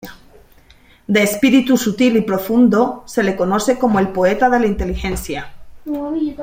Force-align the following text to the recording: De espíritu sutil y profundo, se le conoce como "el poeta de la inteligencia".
De 1.05 1.21
espíritu 1.21 1.77
sutil 1.77 2.17
y 2.17 2.21
profundo, 2.21 3.03
se 3.05 3.21
le 3.21 3.35
conoce 3.35 3.77
como 3.77 3.99
"el 3.99 4.07
poeta 4.09 4.49
de 4.49 4.59
la 4.59 4.65
inteligencia". 4.65 5.53